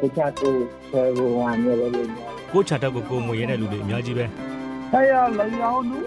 [0.00, 0.54] တခြားကို
[0.90, 4.24] ဆယ်ဘဝနဲ့လည်းလို့များကိုချတက်ကိုကိုမွေရဲတဲ့လူတွေအများကြီးပဲ
[4.92, 6.04] ဆရာလုံအောင်လို့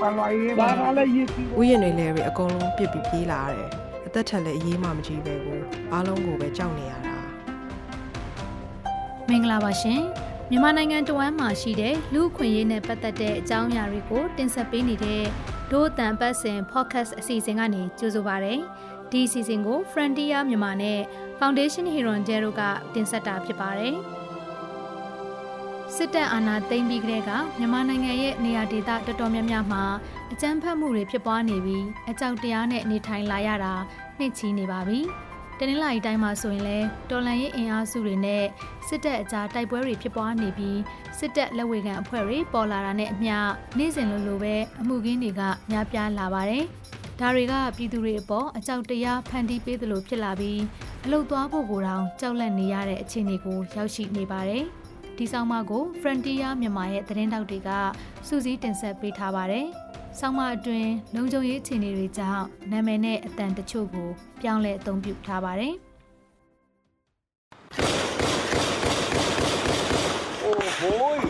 [0.00, 3.70] ပါလာရေးပါလာလည်းရည်ပြီးဥယျာဉ်တွေလည်းပဲအကုန်လုံးပြစ်ပြီးပြေးလာရတယ်
[4.06, 5.58] အသက်ထက်လည်းအရေးမှမကြီးပဲကို
[5.92, 7.16] အားလုံးကိုပဲကြောက်နေရတာ
[9.28, 10.00] မင်္ဂလာပါရှင်
[10.50, 15.22] မြန်မာနိုင်ငံတဝမ်းမှာရှိတဲ့လူ့အခွင့်အရေးနဲ့ပတ်သက်တဲ့အကြောင်းအရာတွေကိုတင်ဆက်ပေးနေတဲ့
[15.74, 18.54] ဒို့အတန်ပတ်စဉ် podcast အစီအစဉ်ကနေကြိုဆိုပါရစေ
[19.10, 21.00] ဒီအစီအစဉ်ကို Frontier မြန်မာနဲ့
[21.38, 22.62] Foundation Hero Jero တို့က
[22.94, 23.94] တင်ဆက်တာဖြစ်ပါတယ်
[25.94, 29.84] စစ်တပ်အာဏာသိမ်းပြီးကတည်းကမြန်မာနိုင်ငံရဲ့နေရာဒေသတော်တော်များများမှာ
[30.32, 33.74] အကြမ်းဖက်မှုတွေဖြစ်ပွားနေပြီးအကြောက်တရားနဲ့နေထိုင်လာရတာ
[34.18, 35.00] နှစ်ချီနေပါပြီ။
[35.60, 38.44] တနင်္လာရီတိုင်းမှာဆိုရင်လည်းတော်လန်ရေးအင်အားစုတွေနဲ့
[38.88, 40.78] စစ်တပ်အကြားတိုက်ပွဲတွေဖြစ်ပွားနေပြီး
[41.18, 43.34] စစ်တပ်လက်ဝေခံအဖွဲ့တွေပေါ်လာတာနဲ့အမျှ
[43.78, 46.64] နေ့စဉ်လိုလိုပဲအမှုကင်းတွေကများပြားလာပါတယ်။
[47.20, 50.60] ဒါတွေကပြည်သူတွေအပေါ်အကြောက်တရားဖန်တီးပေးသလိုဖြစ်လာပြီး
[51.04, 54.64] အလုတ်သွားဖို့ကိုတောင်ကြောက်လန့်နေရတဲ့အခြေအနေကိုရောက်ရှိနေပါတယ်။
[55.16, 57.70] ဒီဆောင်မကို Frontier မြန်မာရဲ့သတင်းတောက်တွေက
[58.26, 59.68] စူးစီးတင်ဆက်ပေးထားပါတယ်။
[60.20, 64.08] ဆောင်းမအတွင်းလုံခြုံရေးအခြေအနေတွေကြောင့်နာမည်နဲ့အတန်တချို့ကို
[64.40, 65.74] ပြောင်းလဲအသုံးပြုထားပါတယ်။
[70.42, 71.20] အိုးဟိုး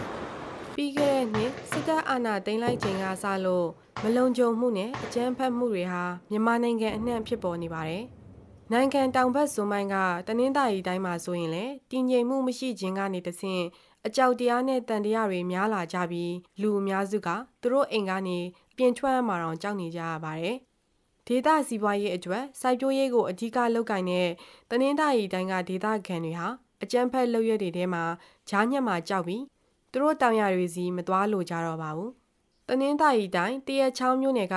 [0.77, 3.69] ပြီးခဲ့တဲ့နှစ်စစ်တပ်အာဏာသိမ်းလိုက်ချိန်ကစလို့
[4.03, 8.05] မလုံခြုံမှုနဲ့အကြမ်းဖက်မှုတွေဟာမြန်မာနိုင်ငံအနှံ့ဖြစ်ပေါ်နေပါတယ်။
[8.73, 9.97] နိုင်ငံတောင်ဘက်ဇွန်ပိုင်းက
[10.27, 13.65] တနင်္သာရီတိုင်းမှာဆိုရင်လည်းတည်ငြိမ်မှုမရှိခြင်းကနေတဆင့်
[14.07, 17.29] အကြောက်တရားနဲ့တန်တရားတွေများလာကြပြီးလူအများစုက
[17.61, 18.39] သူတို့အိမ်ကနေ
[18.77, 20.56] ပြင်ထွက်ရမှာတောင်ကြောက်နေကြရပါတယ်။
[21.27, 24.28] ဒေသစီးပွားရေးအတွက်စိုက်ပျိုးရေးကိုအဓိကလုပ်ကိုင်တဲ့
[24.70, 26.48] တနင်္သာရီတိုင်းကဒေသခံတွေဟာ
[26.83, 28.05] အကြမ်းဖက်လုပ်ရွက်တွေထဲမှာ
[28.48, 29.42] ဂျားညက်မှာကြောက်ပြီး
[29.91, 32.11] သူတို့တောင်ရတွေစီမသွားလို့ကြတော့ပါဘူး။
[32.69, 34.56] တနင်္သာရီတိုင်းတရက်ချောင်းမြို့နယ်က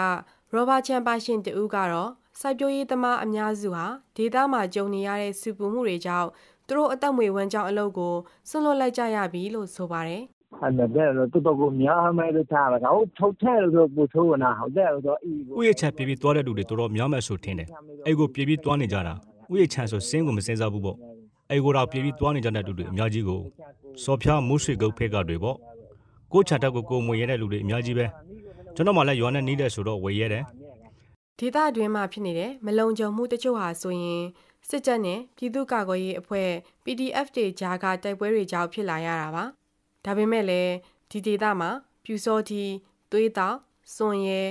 [0.53, 3.85] ရောဘာချန်ပါရှင်တူကတော့စိုက်ပျိုးရေးသမားအများစုဟာ
[4.17, 6.29] ဒေသမှာကြုံနေရတဲ့စုပူမှုတွေကြောင့်
[6.67, 8.15] သူတို့အသက်မွေဝမ်းကြောင်းအလုပ်ကို
[8.49, 10.23] ဆွန့်လွတ်လိုက်ကြရပြီလို့ဆိုပါတယ်။
[10.61, 17.67] အဲ့ဒါတော့တော်တော်ကိုများမယ်လို့ထားတာဟိုထုတ်ထဲလို့ပူထိုးနာဟုတ်တယ်တော့အီဥယျာဉ်ချပြေးပြေးသွားတဲ့လူတွေတော်တော်များများဆိုထင်တယ်
[18.05, 19.13] အဲ့ကိုပြေးပြေးသွားနေကြတာ
[19.51, 20.97] ဥယျာဉ်ချဆိုစင်းကိုမစင်စားဘူးပေါ့
[21.51, 23.41] အဲ့ကိုတော့ပြေးပြေးသွားနေကြတဲ့လူတွေအများကြီးကို
[24.03, 25.57] စော်ဖျားမုဆွေကုတ်ဖက်ကတွေပေါ့
[26.33, 28.05] ကိုချတက်ကိုကိုမွေရဲတဲ့လူတွေအများကြီးပဲ
[28.75, 30.43] ကျွန်တော်မှလည်းရွာနဲ့နီးတဲ့ဆိုတော့ဝေရဲတယ်
[31.39, 34.23] ဒေသတွင်းမှာဖြစ်နေတဲ့မလုံခြုံမှုတချို့ဟာဆိုရင်
[34.69, 36.49] စစ်တပ်နဲ့ပြည်သူ့ကာကွယ်ရေးအဖွဲ့
[36.83, 39.45] PDF တွေကြားကတိုက်ပွဲတွေကြောင့်ဖြစ်လာရတာပါ။
[40.07, 40.73] ဒါပေမဲ့လည်း
[41.11, 41.69] ဒီဒေသမှာ
[42.03, 42.63] ပြူစောတီ
[43.11, 43.57] သွေးတောက်
[43.95, 44.41] စွန်ရဲ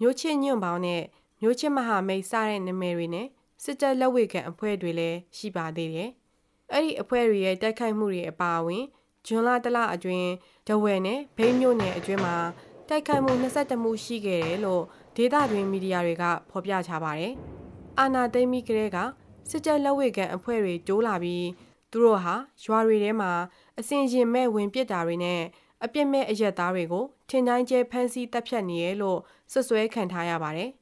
[0.00, 1.02] မျိုးချစ်ညွန့်ပေါင်းနဲ့
[1.40, 3.26] မျိုးချစ်မဟာမိတ်စတဲ့နာမည်တွေနဲ့
[3.62, 6.10] စစ်တပ်လက်ဝေခံအဖွဲ့တွေလည်းရှိပါသေးတယ်။
[6.72, 8.84] အဲ့ဒီအဖွဲ့တွေရဲ့တိုက်ခိုက်မှုတွေအပါအဝင်
[9.26, 10.28] ဂျွန်လာတလအတွင်း
[10.68, 12.36] ဒဝယ်နဲ့ဘိန်းမြို့နယ်အတွင်းမှာ
[12.88, 14.82] တိုက်ခိုက်မှု22မှုရှိခဲ့တယ်လို့
[15.16, 17.34] ဒေသတွင်းမီဒီယာတွေကဖော်ပြထားပါတယ်။
[17.98, 18.98] အာနာသိမ့်မီကလေးက
[19.50, 21.44] စစ်တပ်လက်ဝေခံအဖွဲ့တွေတိုးလာပြီး
[21.96, 22.34] သူတို့ဟာ
[22.64, 23.30] ရွာတွေထဲမှာ
[23.78, 25.40] အစင်ရင်မဲ့ဝင်ပစ်တာတွေနဲ့
[25.84, 29.18] အပြစ်မဲ့အရက်သားတွေကိုထင်တိုင်းကျဲဖမ်းဆီးတပ်ဖြတ်နေရလို့
[29.52, 30.70] ဆွဆွဲခံထားရပါတယ်။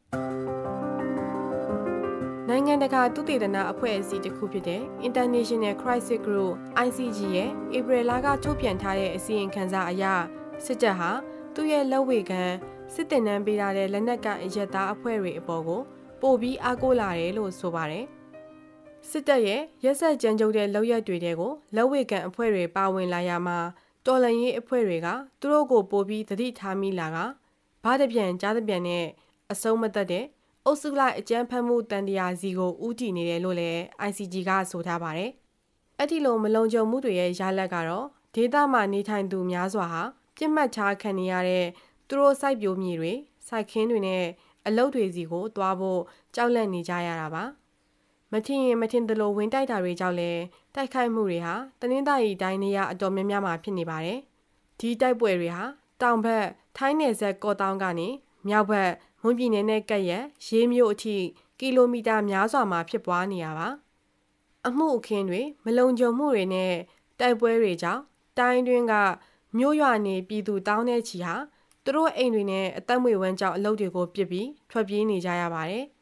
[2.48, 6.52] နိုင်ငံတကာသုတေသနအဖွဲ့အစည်းတစ်ခုဖြစ်တဲ့ International Crisis Group
[6.86, 10.04] ICG ရဲ့ဧပြီလကထုတ်ပြန်ထားတဲ့အစီရင်ခံစာအရ
[10.64, 11.10] စစ်တပ်ဟာ
[11.54, 12.42] သူ့ရဲ့လက်ဝေခံ
[12.94, 15.80] စစ်တင်နန်းပေးထားတဲ့လက်နက်ကန်အရက်သားအဖွဲ့တွေအပေါ်ကို
[16.22, 18.06] ပို့ပြီးအားကိုးလာတယ်လို့ဆိုပါတယ်။
[19.10, 23.58] စစ်တပ်ရဲ့ရက်ဆက်ကြမ်းကြုတ်တဲ့လောက်ရက်တွေတဲကိုလက်ဝေကန်အဖွဲ့တွေပါဝင်လာရမှာ
[24.06, 25.08] တော်လန်ရေးအဖွဲ့တွေက
[25.40, 27.16] သူတို့ကိုပို့ပြီးသတိထားမိလာက
[27.84, 29.04] ဘားတပြန်ကြားတပြန်နဲ့
[29.52, 30.24] အဆုံးမသက်တဲ့
[30.64, 35.30] အုပ်စုလိုက်အကြမ်းဖက်မှုတန်တရားစီကိုဥတီနေတယ်လို့လည်း ICG ကဆိုထားပါတယ်။
[35.98, 40.02] အဲ့ဒီလိုမလုံခြုံမှုတွေရဲ့ရလဒ်ကတော့ဒေသမှာနေထိုင်သူများစွာဟာ
[40.36, 41.66] ပြစ်မှတ်ထားခံနေရတဲ့
[42.08, 43.12] သူတို့စိုက်ပျိုးမြေတွေ
[43.48, 44.24] စိုက်ခင်းတွေနဲ့
[44.66, 46.00] အလုပ်တွေစီကိုတွားဖို့
[46.34, 47.44] ကြောက်လန့်နေကြရတာပါ
[48.36, 50.42] မထင်ရင်မထင်သလိုဝင်တိုက်တာတွေကြောင့်လည်း
[50.74, 54.18] တိုက်ခိုက်မှုတွေဟာတနင်္သာရီတိုင်းနေရအတော်များများမှာဖြစ်နေပါတယ်
[54.78, 55.62] ဒီတိုက်ပွဲတွေဟာ
[56.00, 56.44] တောင်ဘက်
[56.76, 58.08] ထိုင်းနယ်စပ်ကော့တောင်းကနေ
[58.48, 58.90] မြောက်ဘက်
[59.22, 61.16] မွန်ပြည်နယ်နဲ့ကပ်ရက်ရေးမြို့အထိ
[61.58, 63.68] ကီလိုမီတာများစွာမှာဖြစ်ပွားနေရပါ
[64.66, 66.72] အမှုအခင်းတွေမလုံခြုံမှုတွေနဲ့
[67.20, 68.02] တိုက်ပွဲတွေကြောင့်
[68.38, 68.94] တိုင်းတွင်းက
[69.58, 71.34] မြို့ရွာနေပြည်သူတောင်းတဲ့ချီဟာ
[71.84, 75.84] သူတို့အိမ်တွေနဲ့အသက်မွေဝမ်းကြောင့်အလုပ်တွေကိုပြစ်ပြီးထွက်ပြေးနေကြရပါတယ်။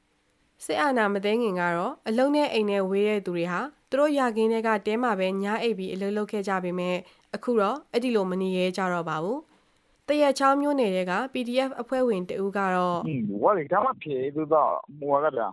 [0.65, 3.61] စစ်အာဏာမသိငင်ကတော့အလုံးနဲ့အိမ်နဲ့ဝေးတဲ့သူတွေဟာ
[3.91, 6.97] သူတို့ရာခင်းတွေကတဲမှာပဲညားအိပ်ပြီးအလုပ်လုပ်ခဲ့ကြပေမဲ့
[7.35, 9.39] အခုတော့အဲ့ဒီလိုမနေရဲကြတော့ပါဘူး။
[10.09, 12.99] တရက်ချောင်းမျိုးနယ်က PDF အဖွဲ့ဝင်တဦးကတော့
[13.43, 15.49] ဝါလီတမပြေသူတော့မောရတာ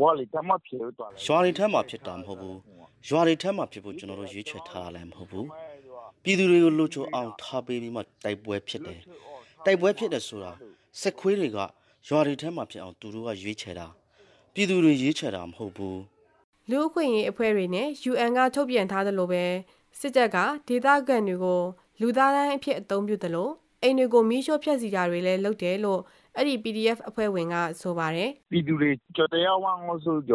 [0.00, 2.58] ဝါလီတမပြေတော့ရွာတွေထဲမှာဖြစ်တာမဟုတ်ဘူး
[3.08, 5.46] ရွာတွေထဲမှာဖြစ်ဖို့ကျွန်တော်တို့ရွေးချယ်ထားတာလည်းမဟုတ်ဘူး
[6.22, 9.00] ပြည်သူတွေကိုလိုချိုအောင်ထားပေးပြီးမှတိုက်ပွဲဖြစ်တယ်
[9.64, 10.52] တိုက်ပွဲဖြစ်တယ်ဆိုတာ
[11.00, 11.58] စက်ခွေးတွေက
[12.08, 13.86] ရွာတွေထဲမှာဖြစ်အောင်သူတို့ကရွေးချယ်တာ
[14.58, 16.00] ပြည်သူတွေရွေးချယ်တာမဟုတ်ဘူး
[16.70, 19.44] လူအခွင့်အရေးအဖွဲ့တွေနဲ့ UN ကထုတ်ပြန်ထားသလိုပဲ
[20.00, 20.36] စစ်တပ်က
[20.68, 21.60] ဒေသခံတွေကို
[22.00, 23.48] လူသားတိုင်းအဖြစ်အသုံးပြုသလို
[23.82, 26.00] အိမ်တွေကိုမီးရှို့ဖျက်ဆီးတာတွေလည်းလုပ်တယ်လို့
[26.36, 30.34] အဲ့ဒီ PDF အဖွဲ့ဝင်ကဆိုပါတယ်ပြည်သူတွေကြော်တရားဝမ်းလို့ဆိုကြ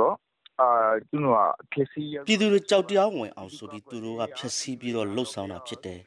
[0.61, 0.69] အာ
[1.09, 1.41] သူတို့က
[1.73, 5.99] ဖြစ်စီပြည်သူတွေကြောက်တရားဝင်အောင်ဆိုပြီးသူတို့ကဖျက်ဆီးပြီးတော့လှုပ်ဆောင်တာဖြစ်တယ်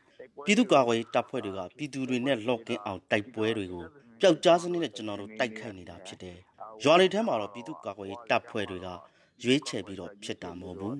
[0.44, 3.84] ပြည်သူ့ကာကွယ်ရေးတပ်ဖွဲ့တွေကပြည်သူတွေနဲ့လော့ကင်းအောင်တိုက်ပွဲတွေကို
[4.20, 6.38] ပျောက်ကြားစနစ်နဲ့ကျွန်တော်တို့တိုက်ခိုက်နေတာဖြစ်တယ်
[6.84, 8.88] ရွာတွေထဲမှာတော့ပြည်သူ့ကာကွယ်ရေးတပ်ဖွဲ့တွေက
[9.42, 10.96] ရွေးချယ်ပြီးတော့ဖြစ်တာမဟုတ်ဘူး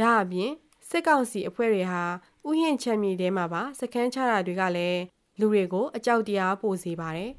[0.00, 0.52] ဒါအပြင်
[0.88, 2.02] စစ်ကောင်စီအဖွဲ့တွေဟာ
[2.48, 5.00] ဥယျာဉ်ချမ်းမြေထဲမှာပါစခန်းချတာတွေကလည်း
[5.40, 7.32] လူတွေကိုအကြောက်တရားပို့စေပါတယ်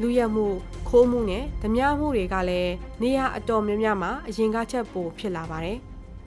[0.00, 0.46] လူရမှု
[0.88, 2.72] ခိုးမှုနဲ့ဓမြမှုတွေကလည်း
[3.02, 5.78] နေရအတော်များများမှာအရင်ကချက်ပိုဖြစ်လာပါတယ်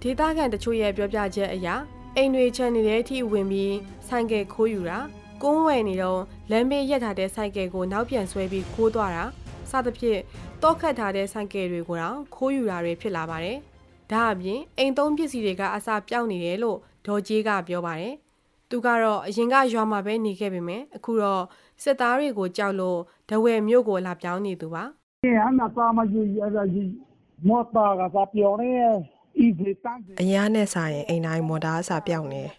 [0.02, 1.68] ဒေသခံတချို့ရဲ့ပြောပြချက်အရ
[2.16, 3.76] အိမ်တွေချမ်းနေတဲ့အထိဝင်ပြီး
[4.08, 5.00] ဆိုင်ကယ်ခိုးယူတာ
[5.44, 9.26] ကုန်းဝယ်နေတော့လမ်းဘေးရက်ထားတဲ့ဆိုင်ကယ်ကိုနောက်ပြန်ဆွဲပြီးခိုးသွားတာ
[9.70, 10.22] စသဖြင့်
[10.64, 13.58] တောခတ်ထားတဲ့ဆိုင်ကယ်တွေကိုတော့ခိုးယူတာတွေဖြစ်လာပါတယ်။
[14.12, 18.14] ဒါအပြင်အိမ်သုံးပစ္စည်းတွေကအစာပြောင်းနေတယ်လို့ဒေါ်ကြီးကပြောပါတယ်။
[18.70, 21.44] သူကတော့အရင်ကရွာမှာပဲနေခဲ့ပေမဲ့အခုတော့
[21.84, 23.00] စစ်သားတွေကိုကြောက်လို့
[23.30, 26.92] ဒဝယ်မြို့ကိုလာပြောင်းနေသူပါဟမ်နာပါမကြီးအဲ့ဒါကြီး
[27.48, 28.70] မော်တာကစားပြောနေ
[29.46, 32.52] ဤဒီတန်အရာနဲ့ဆိုင်ရင်အိမ်တိုင်းမော်တာအစာပြောင်းနေတယ်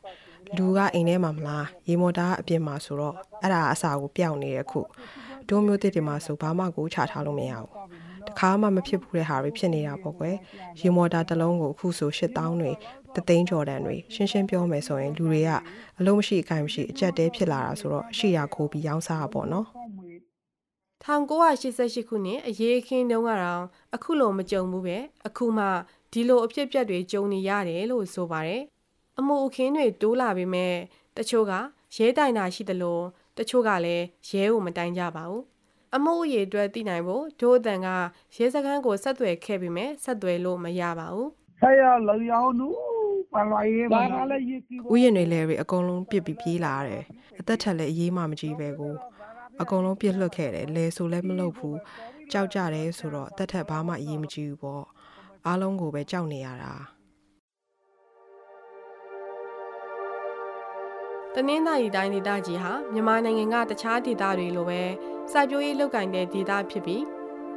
[0.56, 4.81] လူကအိမ်ထဲမှာမလားရေမော်တာအပြင်မှာဆိုတော့အဲ့ဒါအစာကိုပြောင်းနေတယ်ခု
[5.49, 7.69] ဒိုးမျိုးတစ်တွေမှာဆိုဘာမှကိုချထားလို့မရဘူး
[8.29, 10.37] တခါမှမဖြစ်ဘူးတဲ့ဟာတွေဖြစ်နေတာပေါ့ကွယ်
[10.81, 12.73] ရေမော်တာတစ်လုံးကိုအခုဆို8000တွေ
[13.14, 15.50] တသိန်းကျော်တန်တွေရှင်းရှင်းပြောမယ်ဆိုရင်လူတွေက
[15.99, 19.67] အလုံးမရှိအကိုင်မရှိအကြက်တဲဖြစ်လာတာဆိုတော့ရှိရခိုးပြီးရောင်းစားတာပေါ့နော်
[21.05, 23.64] 1988ခုနှစ်အရေးအခင်းတုန်းကတော့
[23.94, 25.67] အခုလိုမကြုံဘူးပဲအခုမှ
[26.12, 28.62] ဒီလိုအဖြစ်အပျက်တွေကြုံနေရတယ်လို့ဆိုပါတယ်
[29.19, 30.75] အမှုအခင်းတွေတိုးလာပေမဲ့
[31.16, 31.52] တချို့က
[31.96, 33.00] ရဲတိုင်တာရှိသလို
[33.38, 35.43] တချို့ကလည်းရဲကိုမတိုင်ကြပါဘူး
[35.94, 37.88] အမှုအရေးအတွက်သိနိုင်ဖို့ဒိုးအတန်က
[38.37, 41.31] ရဲစခန်းကိုဆက်သွယ်ခဲ့ပေမဲ့ဆက်သွယ်လို့မရပါဘူး
[41.61, 42.69] ဆရာလောင်ရောင်းနူ
[43.32, 47.02] ပါလာရေးပါလာလည်းရေးကြည့်ဥယျာဉ်တွေလည်းတွေအကုန်လုံးပြစ်ပြီးပြေးလာရတယ်
[47.40, 48.94] အသက်ထက်လည်းအေးမှမကြည့်ပဲကို
[49.61, 51.78] အကုန်လုံးပြစ်လွတ်ခဲ့တယ်လဲဆိုလည်းမလုပ်ဘူး
[52.32, 54.84] ကြောက်ကြတယ်ဆိုတော့အသက်ထက်ဘာမှအေးမကြည့်ဘူးပေါ့
[55.46, 56.72] အားလုံးကိုပဲကြောက်နေရတာ
[61.37, 64.83] တနင်္သာရီတိုင်းဒေသကြီးဟာမြန်မာနိုင်ငံကတခြားဒေသတွေလိုပဲ
[65.33, 67.03] စိုက်ပျိုးရေးလုပ်ကင်တဲ့ဒေသဖြစ်ပြီး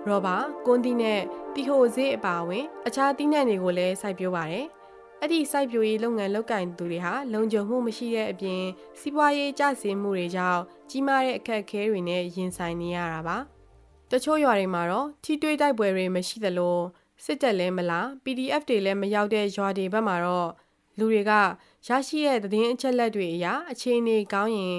[0.08, 0.36] ရောဘာ
[0.66, 1.22] ကွန်တီနဲ့
[1.54, 4.66] တီဟိုဈေးအပါအဝင် အခြားသီးနှံတွေကိုလည်းစိုက်ပျိုးပါတယ်။
[5.22, 8.62] အဲ့ဒီစိုက်ပျိုးရေးလုပ်ငန်းလုပ်ကင်သူတွေဟာလုံခြုံမှုမရှိတဲ့အပြင်
[9.00, 13.38] စီးပွားရေးကျဆင်းမှုတွေကြောင့်ကြီးမားတဲ့အခက်အခဲတွေနဲ့ရင်ဆိုင်နေရတာပါ။
[14.12, 16.78] တချို့ရွာတွေမှာတော့ထိတွေးတိုက်ပွဲတွေမရှိသလို
[17.26, 20.50] စစ်တပ်လည်းမလား PDF တွေလည်းမရောက်တဲ့ရွာတွေဘက်မှာတော့
[20.98, 21.32] လူတွေက
[21.88, 24.78] ရရှိတဲ့သတင်းအချက်လက်တွေအရအခြေအနေကောင်းရင်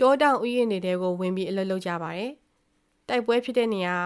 [0.00, 2.32] တောတောင်ဥယျာဉ်တွေတဲကိုဝင်ပြီးအလုပ်လုပ်ကြပါတယ်။
[3.08, 3.96] တိုက်ပွဲဖြစ်တဲ့နေရာ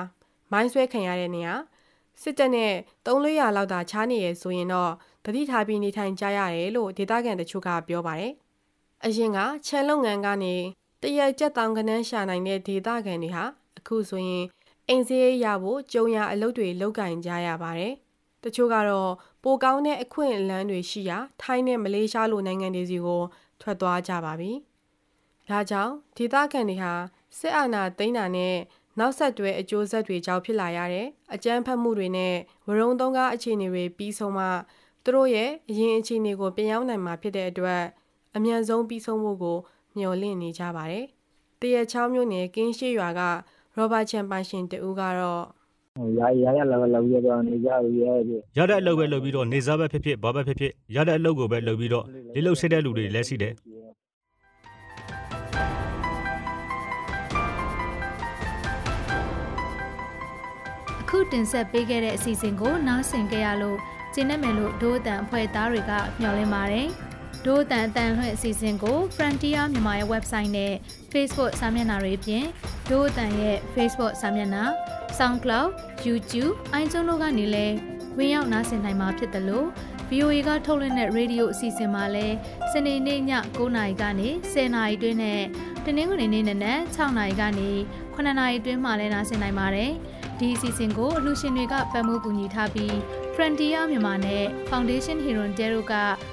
[0.53, 1.55] မိုင်းဆွဲခံရတဲ့နေရာ
[2.23, 2.73] စစ်တပ်နဲ့
[3.07, 4.93] 300လောက်သာချားနေရဆိုရင်တော့
[5.25, 8.33] တတိထားပြီးနေထိုင်ကြရတယ်လို့ဒေသခံတချို့ကပြောပါတယ်။
[9.05, 10.55] အရင်ကခြံလုပ်ငန်းကနေ
[11.03, 13.45] တရက်ကြက်တောင်ကနန်းရှာနိုင်တဲ့ဒေသခံတွေဟာ
[13.79, 14.45] အခုဆိုရင်
[14.89, 17.95] အိမ်စည်းရဖို့ကြုံရအလုပ်တွေလုပ်ကင်ကြရပါတယ်။
[18.45, 19.11] တချို့ကတော့
[19.45, 23.23] ပိုကောင်းတဲ့အခွင့်အလမ်းတွေရှိရာထိုင်းနဲ့မလေးရှားလိုနိုင်ငံတွေစီကို
[23.61, 24.53] ထွက်သွားကြပါပြီ။
[25.49, 26.93] ဒါကြောင့်ဒေသခံတွေဟာ
[27.39, 28.57] စစ်အာဏာသိမ်းတာနဲ့
[28.99, 32.35] နောက်ဆက်တွဲအကျိုးဆက်တွေကြောင့်ဖြစ်လာရတဲ့အကြမ်းဖက်မှုတွေနဲ့
[32.69, 34.47] ဝရုံသုံးကားအခြေအနေတွေပြီးဆုံးမှ
[35.05, 37.83] သူတို့ရဲ့အရင်အခြေအနေကိုပြန်ရောက်နိုင်မှာဖြစ်တဲ့အတွက်
[38.37, 39.59] အမြန်ဆုံးပြီးဆုံးဖို့ကို
[39.97, 41.07] မျှော်လင့်နေကြပါတယ်။
[41.61, 43.21] တရချောင်းမြို့နယ်ကင်းရှိရွာက
[43.77, 45.45] ရောဘတ်ချန်ပိုင်ရှင်တူကတော့
[45.97, 53.53] ရာရာရလောက်လောက်ရတော့နေကြရဲ့ပြရတဲ့အလုပ်ပဲလုပ်ပြီးတော့နေစားပဲဖြစ်ဖြစ်ဘာပဲဖြစ်ဖြစ်ရတဲ့အလုပ်ကိုပဲလုပ်ပြီးတော့လေးလုပ်ဆစ်တဲ့လူတွေလည်းရှိတယ်
[61.01, 63.79] အခုတင်ဆက်ပေးခဲ့တဲ့အစီအစဉ်ကိုနားဆင်ကြရလို့
[64.15, 66.89] ကျင်းနေမယ်လို့ဒိုးအတန်အဖွဲ့သားတွေကမျှော်လင့်ပါတယ်။
[67.45, 70.73] ဒိုးအတန်အတန်လွှင့်အစီအစဉ်ကို Frontier မြန်မာရဲ့ website နဲ့
[71.13, 72.45] Facebook စာမျက်နှာတွေအပြင်
[72.91, 74.65] ဒိုးအတန်ရဲ့ Facebook စာမျက်နှာ
[75.19, 75.69] SoundCloud
[76.07, 77.77] YouTube iTunes တို့ကနေလည်း
[78.19, 79.67] ဝင်ရောက်နားဆင်နိုင်မှာဖြစ်တယ်လို့
[80.11, 82.37] VOA ကထုတ်လွှင့်တဲ့ရေဒီယိုအစီအစဉ်မှာလည်း
[82.73, 83.21] စနေနေ့ည
[83.57, 85.43] 9:00နာရီကနေ10:00နာရီတွင်းနဲ့
[85.85, 87.71] တနင်္ဂနွေနေ့နက်နဲ့6:00နာရီကနေ
[88.15, 89.91] 9:00နာရီတွင်းမှာလည်းနားဆင်နိုင်ပါတယ်။
[90.39, 92.95] ဒီအစီအစဉ်ကိုအလှူရှင်တွေကပတ်မှုကူညီထားပြီး
[93.35, 95.93] Frontier မြန်မာနဲ့ Foundation Hero Dero က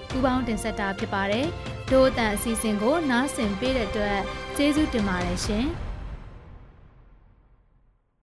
[0.10, 1.46] ပူးပေါင်းတင်ဆက်တာဖြစ်ပါတယ်။
[1.92, 4.20] ဒို့အတန်အစီအစဉ်ကိုနားဆင်ပေးတဲ့အတွက်
[4.58, 5.68] ကျေးဇူးတင်ပါတယ်ရှင်။